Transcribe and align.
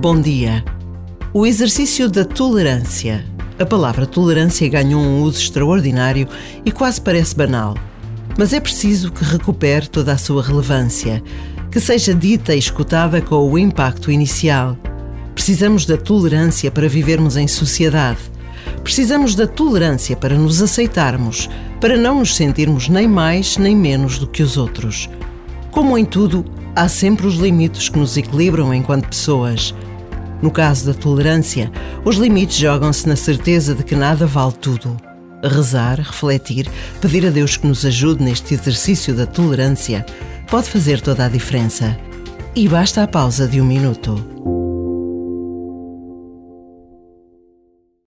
Bom 0.00 0.20
dia. 0.20 0.64
O 1.32 1.46
exercício 1.46 2.08
da 2.08 2.24
tolerância. 2.24 3.24
A 3.58 3.64
palavra 3.64 4.06
tolerância 4.06 4.68
ganhou 4.68 5.00
um 5.00 5.22
uso 5.22 5.40
extraordinário 5.40 6.26
e 6.64 6.72
quase 6.72 7.00
parece 7.00 7.36
banal. 7.36 7.76
Mas 8.36 8.52
é 8.52 8.58
preciso 8.58 9.12
que 9.12 9.22
recupere 9.22 9.88
toda 9.88 10.12
a 10.12 10.18
sua 10.18 10.42
relevância, 10.42 11.22
que 11.70 11.78
seja 11.78 12.12
dita 12.12 12.54
e 12.54 12.58
escutada 12.58 13.20
com 13.20 13.48
o 13.48 13.58
impacto 13.58 14.10
inicial. 14.10 14.76
Precisamos 15.34 15.86
da 15.86 15.96
tolerância 15.96 16.70
para 16.70 16.88
vivermos 16.88 17.36
em 17.36 17.46
sociedade. 17.46 18.18
Precisamos 18.82 19.34
da 19.34 19.46
tolerância 19.46 20.16
para 20.16 20.36
nos 20.36 20.62
aceitarmos, 20.62 21.48
para 21.80 21.96
não 21.96 22.20
nos 22.20 22.34
sentirmos 22.34 22.88
nem 22.88 23.06
mais 23.06 23.56
nem 23.56 23.76
menos 23.76 24.18
do 24.18 24.26
que 24.26 24.42
os 24.42 24.56
outros. 24.56 25.08
Como 25.70 25.96
em 25.96 26.04
tudo, 26.04 26.44
há 26.74 26.88
sempre 26.88 27.26
os 27.26 27.34
limites 27.34 27.88
que 27.88 27.98
nos 27.98 28.16
equilibram 28.16 28.72
enquanto 28.74 29.08
pessoas. 29.08 29.74
No 30.42 30.50
caso 30.50 30.86
da 30.86 30.94
tolerância, 30.94 31.70
os 32.04 32.16
limites 32.16 32.56
jogam-se 32.56 33.08
na 33.08 33.16
certeza 33.16 33.74
de 33.74 33.84
que 33.84 33.94
nada 33.94 34.26
vale 34.26 34.52
tudo. 34.52 34.96
Rezar, 35.42 35.98
refletir, 35.98 36.68
pedir 37.00 37.26
a 37.26 37.30
Deus 37.30 37.56
que 37.56 37.66
nos 37.66 37.84
ajude 37.84 38.22
neste 38.22 38.54
exercício 38.54 39.14
da 39.14 39.26
tolerância 39.26 40.04
pode 40.50 40.68
fazer 40.68 41.00
toda 41.00 41.24
a 41.24 41.28
diferença. 41.28 41.96
E 42.54 42.68
basta 42.68 43.02
a 43.02 43.06
pausa 43.06 43.46
de 43.46 43.60
um 43.60 43.64
minuto. 43.64 44.39